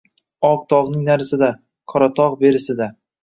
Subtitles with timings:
[0.51, 1.51] Oqtogʻning narisida,
[1.93, 2.89] Qoratogʻ berisida